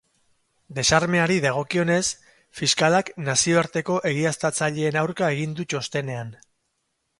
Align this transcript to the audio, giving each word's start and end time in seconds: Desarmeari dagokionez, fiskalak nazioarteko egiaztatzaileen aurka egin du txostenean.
Desarmeari 0.77 1.35
dagokionez, 1.43 1.99
fiskalak 2.61 3.13
nazioarteko 3.29 3.99
egiaztatzaileen 4.15 5.01
aurka 5.05 5.33
egin 5.37 5.57
du 5.61 5.71
txostenean. 5.75 6.37